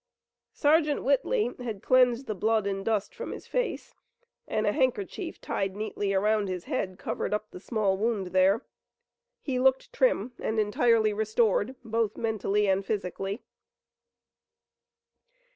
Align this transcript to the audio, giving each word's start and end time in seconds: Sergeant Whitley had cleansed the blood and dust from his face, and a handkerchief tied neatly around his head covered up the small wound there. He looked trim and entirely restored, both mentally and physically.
Sergeant 0.55 1.03
Whitley 1.03 1.51
had 1.59 1.83
cleansed 1.83 2.25
the 2.25 2.33
blood 2.33 2.65
and 2.65 2.83
dust 2.83 3.13
from 3.13 3.29
his 3.31 3.45
face, 3.45 3.93
and 4.47 4.65
a 4.65 4.71
handkerchief 4.71 5.39
tied 5.39 5.75
neatly 5.75 6.11
around 6.11 6.47
his 6.47 6.63
head 6.63 6.97
covered 6.97 7.35
up 7.35 7.51
the 7.51 7.59
small 7.59 7.95
wound 7.99 8.31
there. 8.33 8.65
He 9.43 9.59
looked 9.59 9.93
trim 9.93 10.31
and 10.39 10.59
entirely 10.59 11.13
restored, 11.13 11.75
both 11.85 12.17
mentally 12.17 12.67
and 12.67 12.83
physically. 12.83 13.43